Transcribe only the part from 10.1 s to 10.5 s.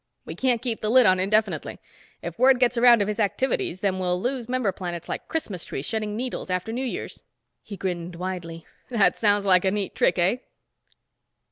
eh?"